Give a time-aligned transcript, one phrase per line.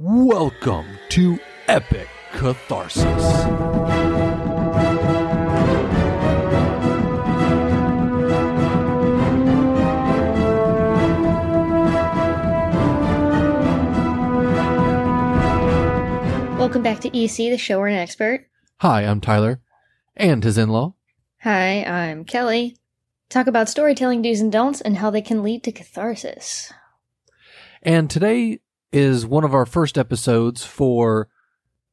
[0.00, 3.04] Welcome to Epic Catharsis.
[16.56, 18.46] Welcome back to EC, the show where an expert.
[18.76, 19.60] Hi, I'm Tyler,
[20.16, 20.94] and his in law.
[21.42, 22.76] Hi, I'm Kelly.
[23.28, 26.72] Talk about storytelling do's and don'ts and how they can lead to catharsis.
[27.82, 28.60] And today
[28.92, 31.28] is one of our first episodes for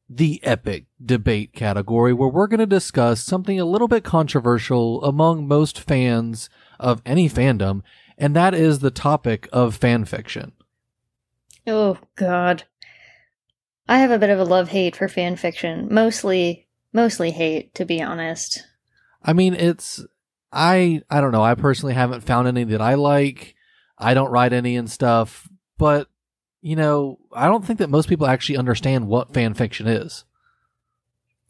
[0.08, 5.48] the epic debate category, where we're going to discuss something a little bit controversial among
[5.48, 7.82] most fans of any fandom,
[8.16, 10.52] and that is the topic of fan fiction.
[11.66, 12.64] Oh, God.
[13.88, 15.88] I have a bit of a love hate for fan fiction.
[15.90, 18.64] Mostly, mostly hate, to be honest.
[19.22, 20.04] I mean, it's
[20.52, 21.42] I I don't know.
[21.42, 23.54] I personally haven't found any that I like.
[23.98, 26.08] I don't write any and stuff, but
[26.60, 30.24] you know, I don't think that most people actually understand what fan fiction is.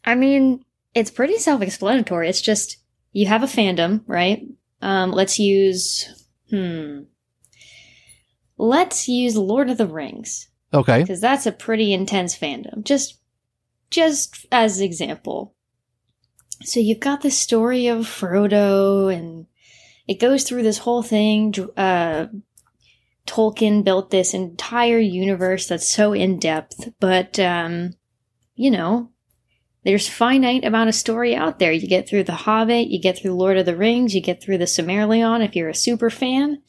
[0.05, 2.29] I mean, it's pretty self explanatory.
[2.29, 2.77] It's just
[3.11, 4.45] you have a fandom, right?
[4.81, 7.01] Um, let's use, hmm.
[8.57, 10.49] Let's use Lord of the Rings.
[10.73, 11.01] Okay.
[11.01, 12.83] Because that's a pretty intense fandom.
[12.83, 13.19] Just,
[13.89, 15.55] just as example.
[16.63, 19.45] So you've got the story of Frodo and
[20.07, 21.53] it goes through this whole thing.
[21.75, 22.27] Uh,
[23.27, 27.93] Tolkien built this entire universe that's so in depth, but um,
[28.55, 29.11] you know,
[29.83, 31.71] there's finite amount of story out there.
[31.71, 34.57] You get through The Hobbit, you get through Lord of the Rings, you get through
[34.57, 36.61] the Silmarillion if you're a super fan.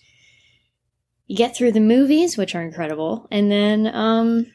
[1.27, 4.47] You get through the movies, which are incredible, and then um,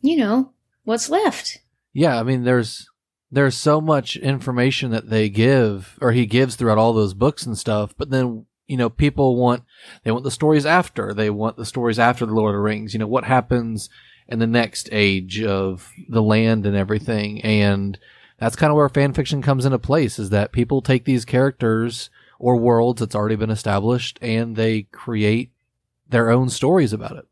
[0.00, 0.52] you know,
[0.84, 1.58] what's left?
[1.92, 2.88] Yeah, I mean there's
[3.30, 7.58] there's so much information that they give or he gives throughout all those books and
[7.58, 9.64] stuff, but then you know, people want
[10.04, 11.12] they want the stories after.
[11.12, 12.92] They want the stories after the Lord of the Rings.
[12.92, 13.88] You know, what happens
[14.28, 17.42] in the next age of the land and everything.
[17.42, 17.98] And
[18.38, 22.10] that's kind of where fan fiction comes into place is that people take these characters
[22.38, 25.50] or worlds that's already been established and they create
[26.08, 27.26] their own stories about it.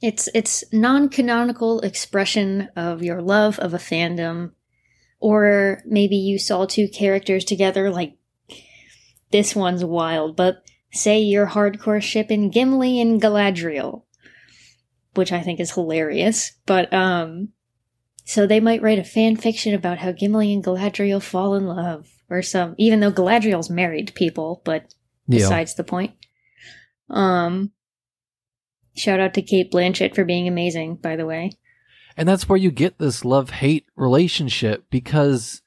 [0.00, 4.52] It's it's non-canonical expression of your love of a fandom
[5.18, 8.14] or maybe you saw two characters together like
[9.30, 14.04] this one's wild, but say you're hardcore shipping Gimli and Galadriel,
[15.14, 16.52] which I think is hilarious.
[16.66, 17.48] But um,
[18.24, 22.06] so they might write a fan fiction about how Gimli and Galadriel fall in love,
[22.28, 22.74] or some.
[22.78, 24.92] Even though Galadriel's married people, but
[25.28, 25.76] besides yeah.
[25.76, 26.12] the point.
[27.08, 27.72] Um,
[28.96, 31.52] shout out to Cate Blanchett for being amazing, by the way.
[32.16, 35.62] And that's where you get this love hate relationship because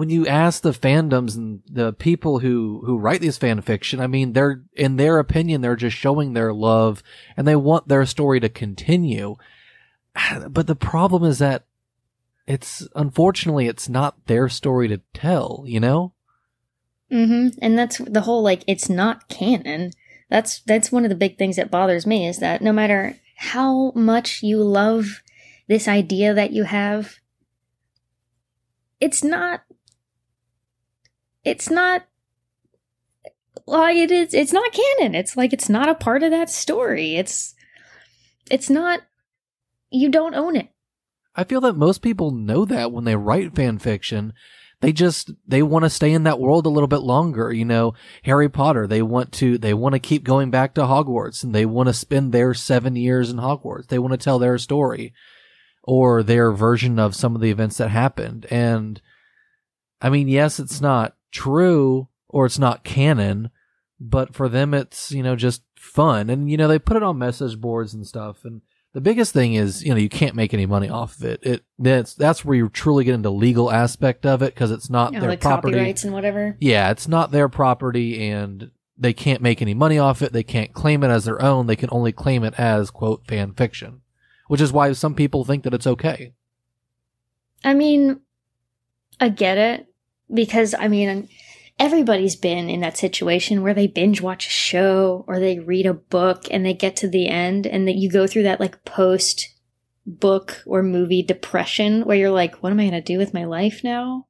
[0.00, 4.06] when you ask the fandoms and the people who who write these fan fiction, I
[4.06, 7.02] mean, they're in their opinion, they're just showing their love
[7.36, 9.36] and they want their story to continue.
[10.48, 11.64] But the problem is that
[12.46, 16.14] it's unfortunately it's not their story to tell, you know?
[17.12, 17.58] Mhm.
[17.60, 19.90] And that's the whole like it's not canon.
[20.30, 23.92] That's that's one of the big things that bothers me is that no matter how
[23.94, 25.20] much you love
[25.68, 27.16] this idea that you have,
[28.98, 29.60] it's not
[31.44, 32.06] it's not
[33.66, 35.14] like it is it's not canon.
[35.14, 37.16] It's like it's not a part of that story.
[37.16, 37.54] It's
[38.50, 39.00] it's not
[39.90, 40.68] you don't own it.
[41.34, 44.32] I feel that most people know that when they write fan fiction.
[44.80, 47.92] They just they want to stay in that world a little bit longer you know?
[48.24, 51.66] Harry potter they want to they want to keep going back to hogwarts and they
[51.66, 53.88] want to spend their seven years in hogwarts.
[53.88, 55.12] They want to tell their story
[55.82, 58.46] or their version of some of the events that happened.
[58.50, 59.00] And
[60.02, 63.50] i mean yes it's not true or it's not canon,
[63.98, 66.30] but for them it's, you know, just fun.
[66.30, 68.44] And, you know, they put it on message boards and stuff.
[68.44, 71.40] And the biggest thing is, you know, you can't make any money off of it.
[71.42, 75.12] It that's that's where you truly get into legal aspect of it because it's not
[75.12, 75.74] know, their like property.
[75.74, 76.56] Copyrights and whatever.
[76.60, 80.32] Yeah, it's not their property and they can't make any money off it.
[80.32, 81.66] They can't claim it as their own.
[81.66, 84.02] They can only claim it as quote fan fiction,
[84.48, 86.34] which is why some people think that it's okay.
[87.64, 88.20] I mean,
[89.20, 89.86] I get it
[90.32, 91.28] because I mean,
[91.78, 95.94] everybody's been in that situation where they binge watch a show or they read a
[95.94, 99.54] book and they get to the end and that you go through that like post
[100.06, 103.44] book or movie depression where you're like, what am I going to do with my
[103.44, 104.26] life now?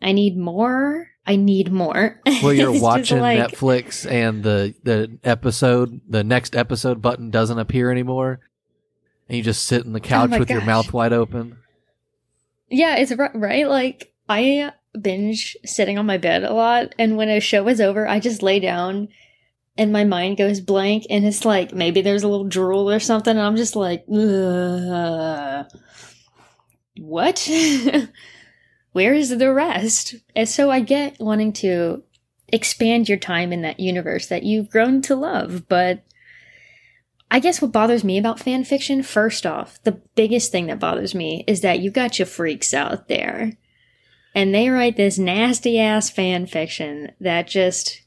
[0.00, 1.08] I need more.
[1.26, 2.20] I need more.
[2.42, 7.90] Well, you're watching like, Netflix and the the episode, the next episode button doesn't appear
[7.90, 8.40] anymore,
[9.28, 10.54] and you just sit in the oh couch oh with gosh.
[10.54, 11.58] your mouth wide open.
[12.70, 13.68] Yeah, it's right.
[13.68, 14.72] Like I
[15.02, 16.94] binge sitting on my bed a lot.
[16.98, 19.08] And when a show is over, I just lay down
[19.78, 23.30] and my mind goes blank and it's like maybe there's a little drool or something
[23.30, 25.66] and I'm just like Ugh.
[26.98, 27.48] what
[28.92, 32.02] where is the rest and so I get wanting to
[32.48, 36.02] expand your time in that universe that you've grown to love but
[37.30, 41.14] I guess what bothers me about fan fiction first off the biggest thing that bothers
[41.14, 43.52] me is that you got your freaks out there
[44.38, 48.02] and they write this nasty ass fan fiction that just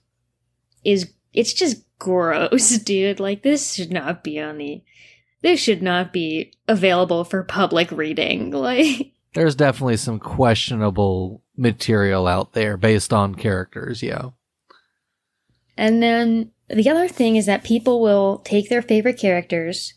[0.86, 3.20] is it's just gross, dude.
[3.20, 4.82] Like this should not be on the
[5.42, 8.52] this should not be available for public reading.
[8.62, 14.30] Like there's definitely some questionable material out there based on characters, yeah.
[15.76, 19.96] And then the other thing is that people will take their favorite characters,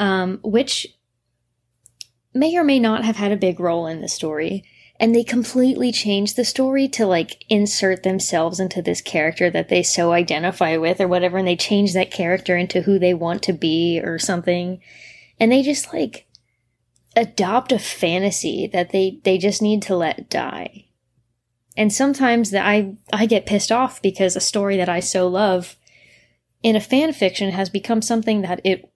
[0.00, 0.88] um, which
[2.34, 4.64] may or may not have had a big role in the story,
[5.00, 9.82] and they completely change the story to like insert themselves into this character that they
[9.82, 13.52] so identify with or whatever and they change that character into who they want to
[13.52, 14.80] be or something.
[15.40, 16.26] And they just like
[17.16, 20.86] adopt a fantasy that they they just need to let die.
[21.76, 25.76] And sometimes that i i get pissed off because a story that i so love
[26.62, 28.88] in a fan fiction has become something that it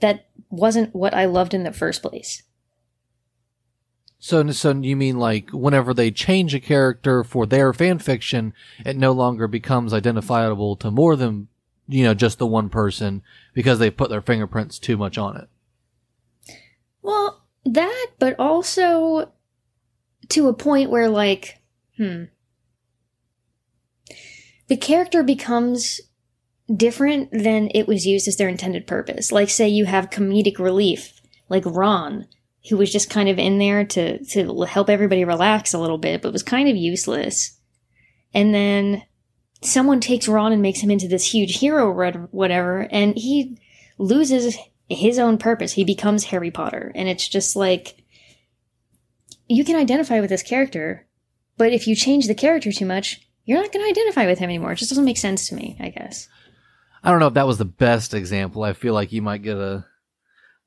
[0.00, 2.42] that wasn't what i loved in the first place
[4.18, 8.52] so, so you mean like whenever they change a character for their fan fiction,
[8.84, 11.48] it no longer becomes identifiable to more than
[11.86, 13.22] you know just the one person
[13.54, 15.48] because they put their fingerprints too much on it.
[17.00, 19.32] Well, that, but also
[20.30, 21.60] to a point where like,
[21.96, 22.24] hmm,
[24.66, 26.00] the character becomes
[26.74, 29.30] different than it was used as their intended purpose.
[29.30, 32.26] Like, say you have comedic relief, like Ron
[32.68, 36.22] who was just kind of in there to to help everybody relax a little bit,
[36.22, 37.58] but was kind of useless.
[38.34, 39.02] And then
[39.62, 41.92] someone takes Ron and makes him into this huge hero
[42.30, 43.58] whatever, and he
[43.98, 44.56] loses
[44.88, 45.72] his own purpose.
[45.72, 48.02] He becomes Harry Potter, and it's just like
[49.48, 51.06] you can identify with this character,
[51.56, 54.50] but if you change the character too much, you're not going to identify with him
[54.50, 54.72] anymore.
[54.72, 56.28] It just doesn't make sense to me, I guess.
[57.02, 58.62] I don't know if that was the best example.
[58.62, 59.86] I feel like you might get a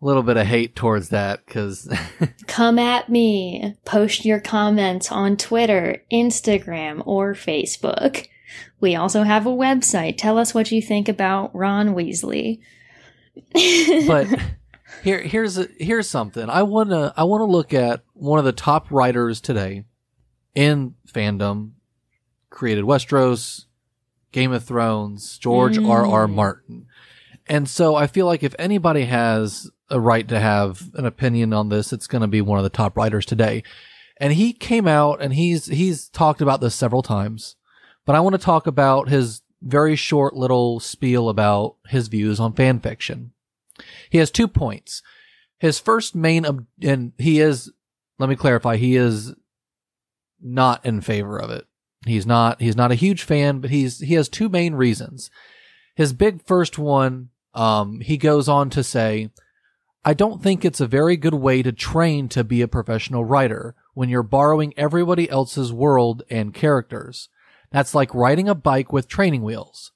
[0.05, 1.87] little bit of hate towards that because
[2.47, 3.75] come at me.
[3.85, 8.27] Post your comments on twitter instagram or facebook.
[8.79, 10.17] We also have a website.
[10.17, 12.59] Tell us what you think about ron weasley.
[14.07, 14.27] But
[15.03, 16.49] here here's a, here's something.
[16.49, 19.85] I want to i want to look at one of the top writers today
[20.55, 21.71] in fandom.
[22.49, 23.65] Created westeros
[24.33, 25.89] game of thrones george mm.
[25.89, 26.87] r r martin.
[27.47, 31.69] And so I feel like if anybody has a right to have an opinion on
[31.69, 33.63] this, it's going to be one of the top writers today.
[34.17, 37.55] And he came out and he's he's talked about this several times,
[38.05, 42.53] but I want to talk about his very short little spiel about his views on
[42.53, 43.31] fan fiction.
[44.09, 45.01] He has two points.
[45.59, 47.71] His first main ob- and he is
[48.19, 49.33] let me clarify, he is
[50.39, 51.65] not in favor of it.
[52.05, 55.31] He's not he's not a huge fan, but he's he has two main reasons.
[55.95, 59.29] His big first one um, he goes on to say,
[60.03, 63.75] I don't think it's a very good way to train to be a professional writer
[63.93, 67.29] when you're borrowing everybody else's world and characters.
[67.69, 69.91] That's like riding a bike with training wheels.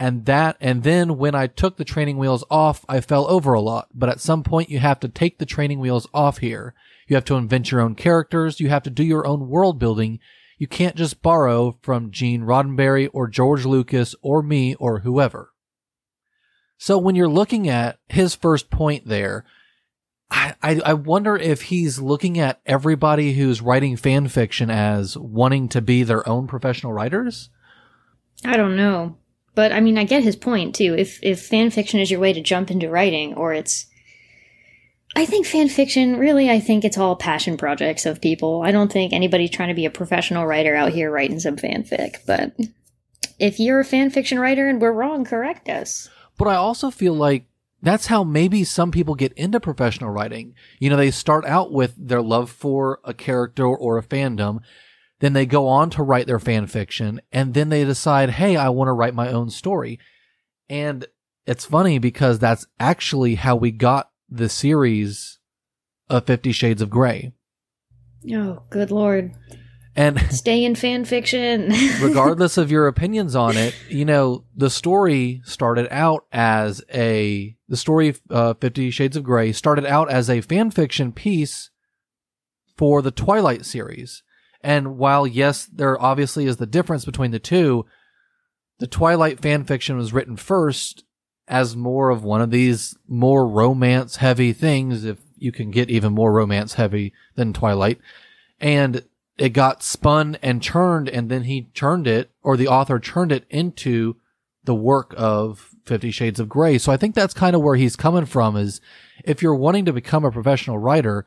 [0.00, 3.60] And that, and then when I took the training wheels off, I fell over a
[3.60, 3.88] lot.
[3.94, 6.74] But at some point, you have to take the training wheels off here.
[7.06, 8.58] You have to invent your own characters.
[8.58, 10.18] You have to do your own world building.
[10.56, 15.51] You can't just borrow from Gene Roddenberry or George Lucas or me or whoever.
[16.82, 19.44] So when you're looking at his first point there,
[20.32, 25.80] I, I, wonder if he's looking at everybody who's writing fan fiction as wanting to
[25.80, 27.50] be their own professional writers.
[28.44, 29.16] I don't know,
[29.54, 30.96] but I mean, I get his point too.
[30.98, 33.86] If if fan fiction is your way to jump into writing, or it's,
[35.14, 38.62] I think fan fiction really, I think it's all passion projects of people.
[38.64, 42.16] I don't think anybody's trying to be a professional writer out here writing some fanfic.
[42.26, 42.56] But
[43.38, 46.10] if you're a fan fiction writer and we're wrong, correct us.
[46.38, 47.46] But I also feel like
[47.82, 50.54] that's how maybe some people get into professional writing.
[50.78, 54.60] You know, they start out with their love for a character or a fandom.
[55.18, 58.68] Then they go on to write their fan fiction and then they decide, Hey, I
[58.70, 59.98] want to write my own story.
[60.68, 61.06] And
[61.46, 65.38] it's funny because that's actually how we got the series
[66.08, 67.32] of Fifty Shades of Grey.
[68.32, 69.32] Oh, good Lord.
[69.94, 71.72] And stay in fan fiction.
[72.00, 77.76] regardless of your opinions on it, you know, the story started out as a, the
[77.76, 81.70] story, uh, Fifty Shades of Grey started out as a fan fiction piece
[82.76, 84.22] for the Twilight series.
[84.62, 87.84] And while, yes, there obviously is the difference between the two,
[88.78, 91.04] the Twilight fan fiction was written first
[91.48, 96.12] as more of one of these more romance heavy things, if you can get even
[96.12, 97.98] more romance heavy than Twilight.
[98.60, 99.04] And
[99.38, 103.44] it got spun and churned, and then he turned it, or the author turned it
[103.50, 104.16] into
[104.64, 106.78] the work of Fifty Shades of Grey.
[106.78, 108.80] So I think that's kind of where he's coming from is
[109.24, 111.26] if you're wanting to become a professional writer,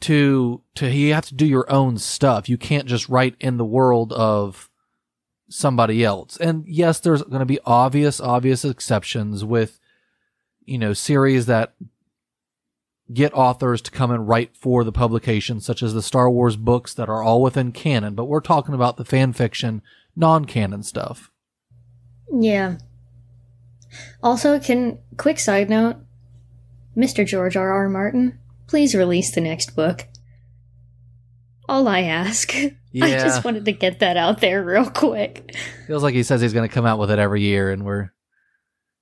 [0.00, 2.48] to to you have to do your own stuff.
[2.48, 4.70] You can't just write in the world of
[5.48, 6.36] somebody else.
[6.38, 9.78] And yes, there's going to be obvious obvious exceptions with
[10.64, 11.74] you know series that
[13.12, 16.94] get authors to come and write for the publication such as the Star Wars books
[16.94, 19.82] that are all within canon, but we're talking about the fan fiction
[20.16, 21.30] non-canon stuff.
[22.32, 22.78] Yeah.
[24.22, 25.96] Also, can quick side note,
[26.96, 27.26] Mr.
[27.26, 27.72] George R.
[27.72, 27.88] R.
[27.88, 30.06] Martin, please release the next book.
[31.68, 32.52] All I ask.
[32.54, 32.70] Yeah.
[33.02, 35.54] I just wanted to get that out there real quick.
[35.86, 38.12] Feels like he says he's going to come out with it every year, and we're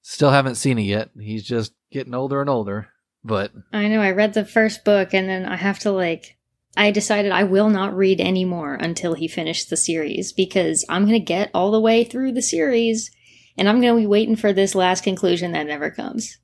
[0.03, 1.11] still haven't seen it yet.
[1.19, 2.89] He's just getting older and older.
[3.25, 6.37] But I know I read the first book and then I have to like
[6.77, 11.19] I decided I will not read anymore until he finished the series because I'm going
[11.19, 13.11] to get all the way through the series
[13.57, 16.39] and I'm going to be waiting for this last conclusion that never comes.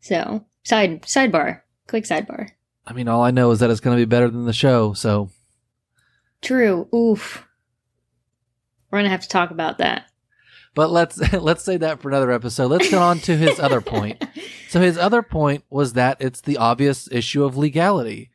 [0.00, 2.50] So, side sidebar, quick sidebar.
[2.86, 4.92] I mean, all I know is that it's going to be better than the show.
[4.92, 5.30] So
[6.42, 6.88] True.
[6.94, 7.46] Oof.
[8.90, 10.09] We're going to have to talk about that.
[10.74, 12.68] But let's let's say that for another episode.
[12.68, 14.24] Let's get on to his other point.
[14.68, 18.30] So his other point was that it's the obvious issue of legality.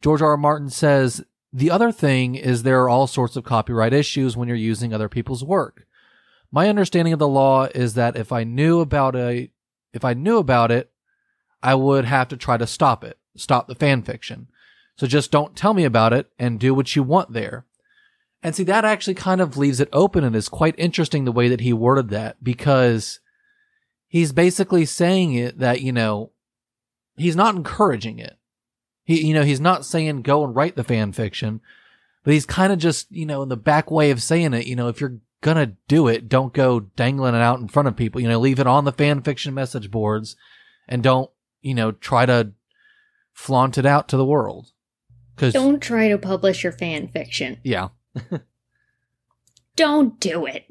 [0.00, 0.30] George R.
[0.30, 0.36] R.
[0.36, 4.56] Martin says the other thing is there are all sorts of copyright issues when you're
[4.56, 5.86] using other people's work.
[6.52, 9.50] My understanding of the law is that if I knew about a
[9.92, 10.92] if I knew about it,
[11.62, 14.48] I would have to try to stop it, stop the fan fiction.
[14.96, 17.64] So just don't tell me about it and do what you want there.
[18.46, 21.48] And see, that actually kind of leaves it open and is quite interesting the way
[21.48, 23.18] that he worded that because
[24.06, 26.30] he's basically saying it that, you know,
[27.16, 28.38] he's not encouraging it.
[29.02, 31.60] He, you know, he's not saying go and write the fan fiction,
[32.22, 34.76] but he's kind of just, you know, in the back way of saying it, you
[34.76, 38.20] know, if you're gonna do it, don't go dangling it out in front of people,
[38.20, 40.36] you know, leave it on the fan fiction message boards
[40.86, 42.52] and don't, you know, try to
[43.32, 44.70] flaunt it out to the world.
[45.34, 47.58] Cause Don't try to publish your fan fiction.
[47.64, 47.88] yeah,
[49.76, 50.64] Don't do it.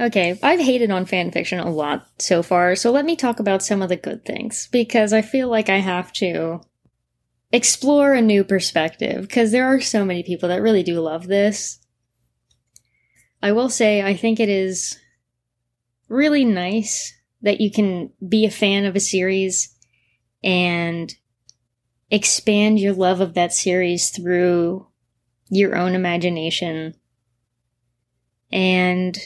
[0.00, 3.82] Okay, I've hated on fanfiction a lot so far, so let me talk about some
[3.82, 6.60] of the good things because I feel like I have to
[7.52, 11.78] explore a new perspective because there are so many people that really do love this.
[13.42, 14.98] I will say, I think it is
[16.08, 19.74] really nice that you can be a fan of a series
[20.42, 21.14] and
[22.10, 24.86] expand your love of that series through
[25.52, 26.94] your own imagination
[28.50, 29.18] and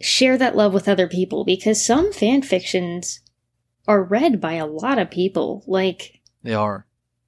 [0.00, 3.20] share that love with other people because some fan fictions
[3.86, 5.62] are read by a lot of people.
[5.66, 6.86] Like, they are.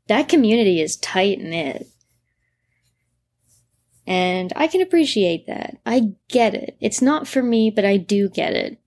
[0.09, 1.87] that community is tight knit.
[4.06, 5.76] And I can appreciate that.
[5.85, 6.78] I get it.
[6.80, 8.80] It's not for me, but I do get it.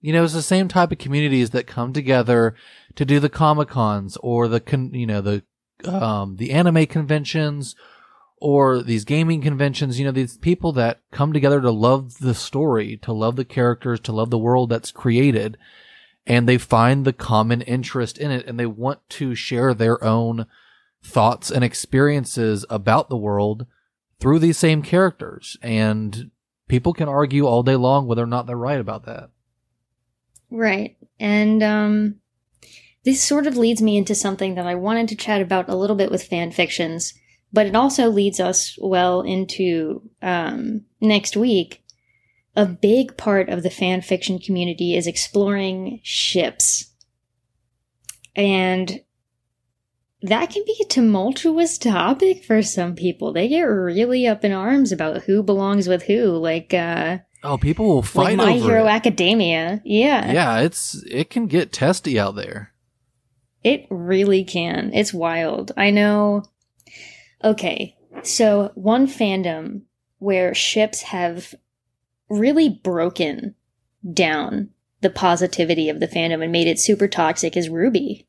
[0.00, 2.54] You know, it's the same type of communities that come together
[2.94, 5.42] to do the comic cons or the con- you know the
[5.84, 7.74] um, the anime conventions
[8.38, 9.98] or these gaming conventions.
[9.98, 14.00] You know, these people that come together to love the story, to love the characters,
[14.00, 15.56] to love the world that's created,
[16.26, 20.46] and they find the common interest in it, and they want to share their own
[21.02, 23.66] thoughts and experiences about the world
[24.18, 25.56] through these same characters.
[25.62, 26.30] And
[26.68, 29.30] people can argue all day long whether or not they're right about that.
[30.50, 30.96] Right.
[31.18, 32.16] And um
[33.04, 35.94] this sort of leads me into something that I wanted to chat about a little
[35.94, 37.14] bit with fan fictions,
[37.56, 41.82] but it also leads us well into um next week.
[42.54, 46.92] A big part of the fan fiction community is exploring ships.
[48.34, 49.00] And
[50.20, 53.32] that can be a tumultuous topic for some people.
[53.32, 57.86] They get really up in arms about who belongs with who, like uh Oh, people
[57.86, 58.90] will like fight My over Hero it.
[58.90, 59.80] Academia.
[59.84, 60.30] Yeah.
[60.30, 62.74] yeah, it's it can get testy out there.
[63.62, 64.92] It really can.
[64.92, 65.72] It's wild.
[65.76, 66.42] I know.
[67.44, 69.82] Okay, so one fandom
[70.18, 71.54] where ships have
[72.28, 73.54] really broken
[74.12, 78.24] down the positivity of the fandom and made it super toxic is RWBY.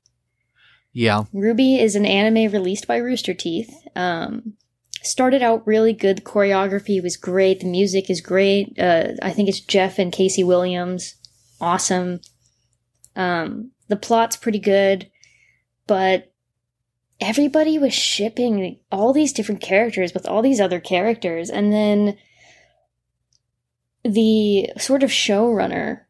[0.94, 3.74] Yeah, RWBY is an anime released by Rooster Teeth.
[3.96, 4.54] Um,
[5.04, 6.18] started out really good.
[6.18, 7.62] The choreography was great.
[7.62, 8.78] The music is great.
[8.78, 11.16] Uh, I think it's Jeff and Casey Williams.
[11.62, 12.20] Awesome.
[13.16, 15.10] Um, the plot's pretty good,
[15.88, 16.34] but
[17.20, 22.18] everybody was shipping all these different characters with all these other characters, and then
[24.04, 26.02] the sort of showrunner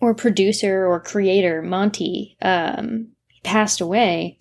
[0.00, 3.08] or producer or creator, Monty, um,
[3.42, 4.38] passed away.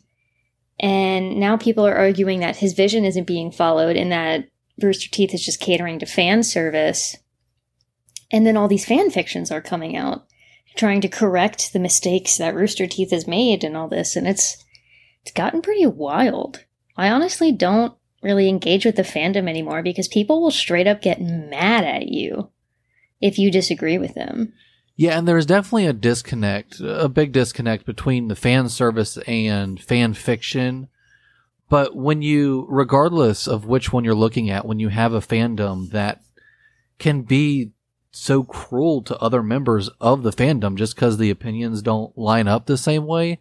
[0.79, 4.49] And now people are arguing that his vision isn't being followed and that
[4.81, 7.15] Rooster Teeth is just catering to fan service.
[8.31, 10.25] And then all these fan fictions are coming out
[10.75, 14.15] trying to correct the mistakes that Rooster Teeth has made and all this.
[14.17, 14.64] And it's
[15.25, 16.65] it's gotten pretty wild.
[16.95, 21.19] I honestly don't really engage with the fandom anymore because people will straight up get
[21.19, 22.51] mad at you
[23.21, 24.53] if you disagree with them.
[24.95, 30.13] Yeah, and there's definitely a disconnect, a big disconnect between the fan service and fan
[30.13, 30.89] fiction.
[31.69, 35.89] But when you, regardless of which one you're looking at, when you have a fandom
[35.89, 36.21] that
[36.99, 37.71] can be
[38.11, 42.67] so cruel to other members of the fandom just because the opinions don't line up
[42.67, 43.39] the same way,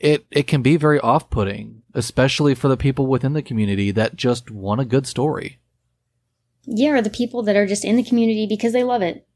[0.00, 4.16] it, it can be very off putting, especially for the people within the community that
[4.16, 5.58] just want a good story.
[6.64, 9.26] Yeah, or the people that are just in the community because they love it.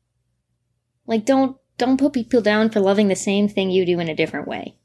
[1.07, 4.15] Like don't don't put people down for loving the same thing you do in a
[4.15, 4.77] different way.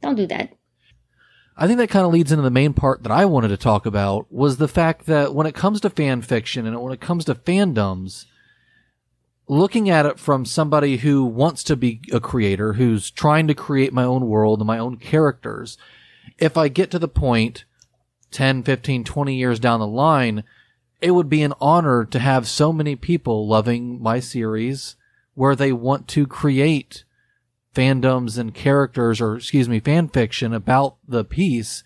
[0.00, 0.50] Don't do that.
[1.56, 3.86] I think that kind of leads into the main part that I wanted to talk
[3.86, 7.24] about was the fact that when it comes to fan fiction and when it comes
[7.24, 8.26] to fandoms,
[9.48, 13.92] looking at it from somebody who wants to be a creator, who's trying to create
[13.92, 15.76] my own world and my own characters,
[16.38, 17.64] if I get to the point
[18.30, 20.44] 10, 15, 20 years down the line,
[21.00, 24.96] it would be an honor to have so many people loving my series
[25.34, 27.04] where they want to create
[27.74, 31.84] fandoms and characters or excuse me fan fiction about the piece.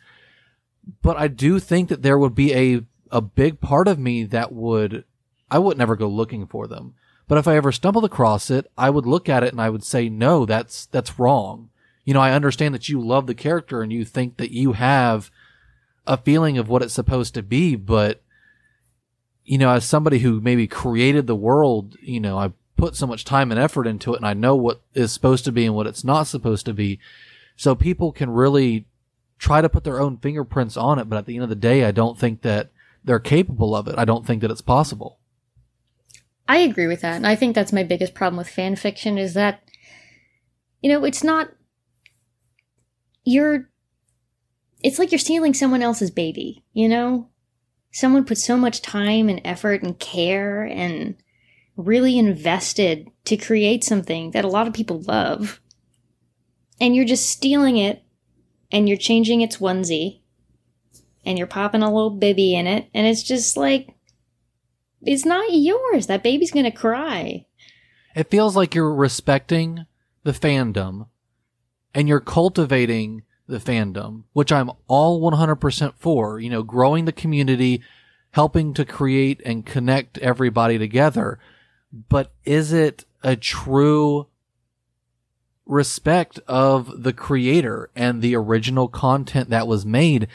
[1.03, 4.53] But i do think that there would be a a big part of me that
[4.53, 5.05] would
[5.51, 6.95] i would never go looking for them
[7.29, 9.85] but if i ever stumbled across it i would look at it and i would
[9.85, 11.71] say no that's that's wrong
[12.05, 15.31] you know i understand that you love the character and you think that you have
[16.07, 18.23] a feeling of what it's supposed to be but
[19.45, 23.25] you know as somebody who maybe created the world you know i put so much
[23.25, 25.87] time and effort into it and I know what is supposed to be and what
[25.87, 26.99] it's not supposed to be.
[27.57, 28.87] So people can really
[29.39, 31.85] try to put their own fingerprints on it, but at the end of the day,
[31.85, 32.71] I don't think that
[33.05, 33.97] they're capable of it.
[33.99, 35.18] I don't think that it's possible.
[36.49, 37.17] I agree with that.
[37.17, 39.63] And I think that's my biggest problem with fan fiction is that,
[40.81, 41.51] you know, it's not,
[43.23, 43.69] you're,
[44.83, 47.29] it's like you're stealing someone else's baby, you know?
[47.93, 51.17] Someone put so much time and effort and care and
[51.77, 55.61] really invested to create something that a lot of people love.
[56.81, 58.03] And you're just stealing it
[58.73, 60.21] and you're changing its onesie
[61.27, 62.89] and you're popping a little baby in it.
[62.95, 63.98] And it's just like,
[65.03, 66.07] it's not yours.
[66.07, 67.47] That baby's going to cry.
[68.15, 69.87] It feels like you're respecting
[70.25, 71.07] the fandom
[71.95, 77.83] and you're cultivating the fandom, which I'm all 100% for, you know, growing the community,
[78.33, 81.39] helping to create and connect everybody together
[81.93, 84.29] but is it a true
[85.67, 90.29] respect of the creator and the original content that was made?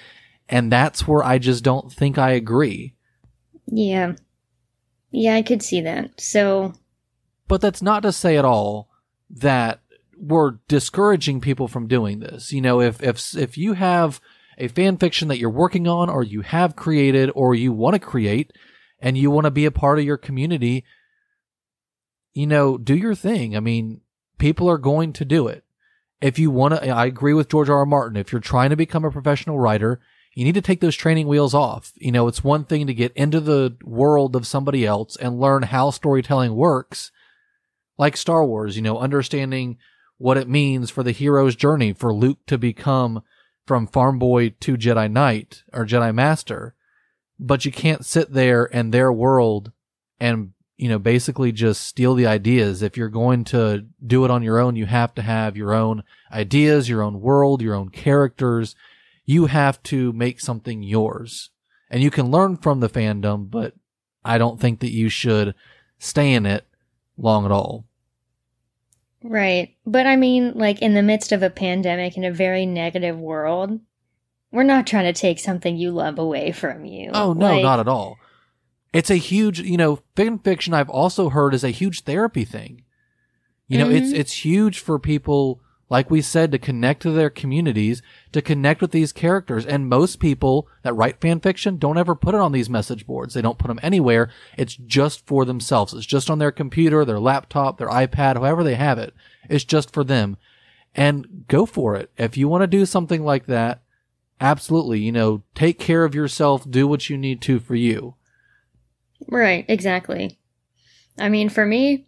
[0.49, 2.95] And that's where I just don't think I agree.
[3.67, 4.13] Yeah.
[5.13, 6.19] Yeah, I could see that.
[6.19, 6.73] So.
[7.47, 8.89] But that's not to say at all
[9.29, 9.79] that
[10.17, 12.51] we're discouraging people from doing this.
[12.51, 14.19] You know, if, if, if you have
[14.57, 17.99] a fan fiction that you're working on or you have created or you want to
[17.99, 18.53] create
[18.99, 20.83] and you want to be a part of your community,
[22.33, 23.55] you know, do your thing.
[23.55, 24.01] I mean,
[24.39, 25.63] people are going to do it.
[26.21, 27.77] If you want to, I agree with George R.
[27.79, 27.85] R.
[27.85, 28.17] Martin.
[28.17, 29.99] If you're trying to become a professional writer,
[30.33, 31.91] you need to take those training wheels off.
[31.95, 35.63] You know, it's one thing to get into the world of somebody else and learn
[35.63, 37.11] how storytelling works,
[37.97, 39.77] like Star Wars, you know, understanding
[40.17, 43.23] what it means for the hero's journey for Luke to become
[43.65, 46.75] from farm boy to Jedi Knight or Jedi Master.
[47.39, 49.71] But you can't sit there in their world
[50.19, 52.81] and you know, basically just steal the ideas.
[52.81, 56.03] If you're going to do it on your own, you have to have your own
[56.31, 58.75] ideas, your own world, your own characters.
[59.25, 61.49] You have to make something yours.
[61.89, 63.73] And you can learn from the fandom, but
[64.25, 65.53] I don't think that you should
[65.99, 66.65] stay in it
[67.17, 67.85] long at all.
[69.23, 69.75] Right.
[69.85, 73.79] But I mean, like in the midst of a pandemic in a very negative world,
[74.51, 77.11] we're not trying to take something you love away from you.
[77.13, 78.17] Oh, no, like, not at all.
[78.91, 82.83] It's a huge, you know, fan fiction I've also heard is a huge therapy thing.
[83.67, 83.95] You know, mm-hmm.
[83.95, 85.61] it's it's huge for people
[85.93, 88.01] like we said to connect to their communities,
[88.31, 89.63] to connect with these characters.
[89.63, 93.35] And most people that write fan fiction don't ever put it on these message boards.
[93.35, 94.31] They don't put them anywhere.
[94.57, 95.93] It's just for themselves.
[95.93, 99.13] It's just on their computer, their laptop, their iPad, however they have it.
[99.47, 100.37] It's just for them.
[100.95, 102.09] And go for it.
[102.17, 103.83] If you want to do something like that,
[104.41, 108.15] absolutely, you know, take care of yourself, do what you need to for you.
[109.27, 110.39] Right, exactly.
[111.19, 112.07] I mean, for me,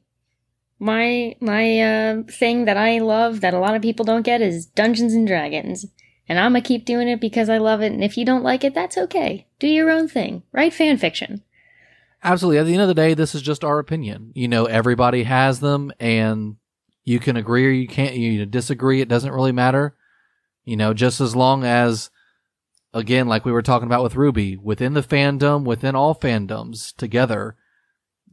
[0.79, 4.65] my my uh, thing that I love that a lot of people don't get is
[4.65, 5.85] Dungeons and Dragons.
[6.27, 8.63] And I'm gonna keep doing it because I love it, and if you don't like
[8.63, 9.47] it, that's okay.
[9.59, 10.43] Do your own thing.
[10.51, 11.43] Write fan fiction.
[12.23, 12.57] Absolutely.
[12.57, 14.31] At the end of the day, this is just our opinion.
[14.33, 16.55] You know, everybody has them, and
[17.03, 18.15] you can agree or you can't.
[18.15, 19.01] You disagree.
[19.01, 19.95] It doesn't really matter.
[20.63, 22.09] You know, just as long as,
[22.91, 27.55] again, like we were talking about with RWBY, within the fandom, within all fandoms together,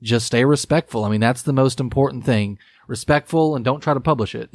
[0.03, 1.05] just stay respectful.
[1.05, 2.59] I mean, that's the most important thing.
[2.88, 4.51] Respectful and don't try to publish it.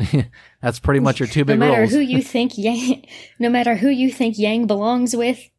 [0.61, 1.93] that's pretty much your two big no matter rules.
[1.93, 3.07] who you think Yang,
[3.39, 5.49] no matter who you think Yang belongs with,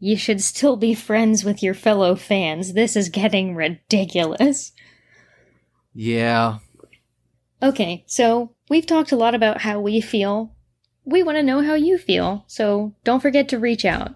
[0.00, 2.72] you should still be friends with your fellow fans.
[2.72, 4.72] This is getting ridiculous.
[5.92, 6.58] yeah.
[7.62, 10.54] Okay, so we've talked a lot about how we feel.
[11.04, 14.14] We want to know how you feel, so don't forget to reach out.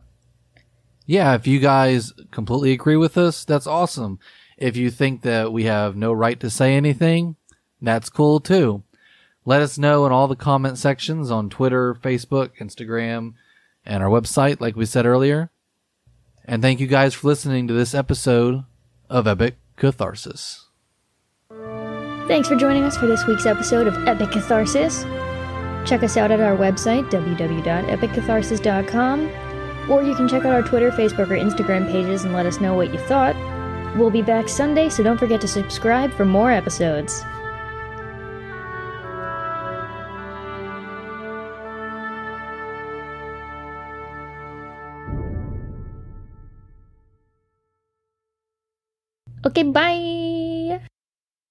[1.07, 4.19] Yeah, if you guys completely agree with us, that's awesome.
[4.59, 7.37] If you think that we have no right to say anything,
[7.81, 8.83] that's cool too.
[9.45, 13.35] Let us know in all the comment sections on Twitter, Facebook, Instagram,
[13.87, 15.51] and our website, like we said earlier.
[16.45, 18.65] And thank you guys for listening to this episode
[19.09, 20.67] of Epic Catharsis.
[22.27, 25.05] Thanks for joining us for this week's episode of Epic Catharsis.
[25.89, 31.31] Check us out at our website, www.epiccatharsis.com, or you can check out our Twitter, Facebook,
[31.31, 33.35] or Instagram pages and let us know what you thought.
[33.97, 37.25] We'll be back Sunday, so don't forget to subscribe for more episodes.
[49.45, 50.38] Okay, bye!